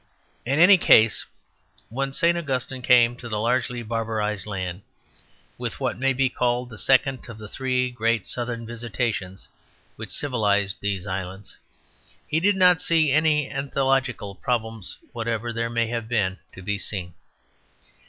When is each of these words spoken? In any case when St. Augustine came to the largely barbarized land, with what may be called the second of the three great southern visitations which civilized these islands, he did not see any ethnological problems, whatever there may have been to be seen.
In 0.47 0.57
any 0.57 0.79
case 0.79 1.27
when 1.89 2.11
St. 2.11 2.35
Augustine 2.35 2.81
came 2.81 3.15
to 3.17 3.29
the 3.29 3.39
largely 3.39 3.83
barbarized 3.83 4.47
land, 4.47 4.81
with 5.59 5.79
what 5.79 5.95
may 5.99 6.11
be 6.11 6.27
called 6.27 6.71
the 6.71 6.79
second 6.79 7.29
of 7.29 7.37
the 7.37 7.47
three 7.47 7.91
great 7.91 8.25
southern 8.25 8.65
visitations 8.65 9.47
which 9.97 10.09
civilized 10.09 10.81
these 10.81 11.05
islands, 11.05 11.55
he 12.27 12.39
did 12.39 12.55
not 12.55 12.81
see 12.81 13.11
any 13.11 13.47
ethnological 13.51 14.33
problems, 14.33 14.97
whatever 15.11 15.53
there 15.53 15.69
may 15.69 15.85
have 15.85 16.07
been 16.07 16.39
to 16.53 16.63
be 16.63 16.79
seen. 16.79 17.13